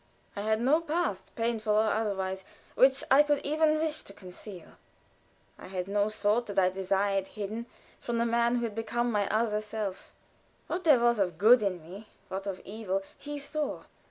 I 0.35 0.41
had 0.41 0.59
no 0.59 0.81
past, 0.81 1.29
painful 1.35 1.75
or 1.75 1.91
otherwise, 1.93 2.43
which 2.73 3.03
I 3.11 3.21
could 3.21 3.37
even 3.45 3.77
wish 3.77 4.01
to 4.01 4.13
conceal; 4.13 4.69
I 5.59 5.67
had 5.67 5.87
no 5.87 6.09
thought 6.09 6.47
that 6.47 6.57
I 6.57 6.69
desired 6.69 7.27
hidden 7.27 7.67
from 7.99 8.17
the 8.17 8.25
man 8.25 8.55
who 8.55 8.63
had 8.63 8.73
become 8.73 9.11
my 9.11 9.27
other 9.29 9.61
self. 9.61 10.11
What 10.65 10.85
there 10.85 10.99
was 10.99 11.19
of 11.19 11.37
good 11.37 11.61
in 11.61 11.83
me, 11.83 12.07
what 12.29 12.47
of 12.47 12.59
evil, 12.65 13.03
he 13.15 13.37
saw. 13.37 13.83